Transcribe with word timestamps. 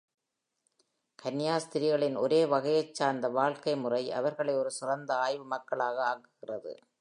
கன்னியாஸ்திரிகளின் 1.19 2.17
ஒரே 2.17 2.45
வகையைச்சார்ந்த 2.45 3.31
வாழ்க்கை 3.31 3.75
முறை 3.75 4.11
அவர்களை 4.11 4.55
ஒரு 4.55 4.71
சிறந்த 4.71 5.15
ஆய்வு 5.15 5.45
மக்களாக 5.45 6.03
ஆக்குகிறது. 6.11 6.73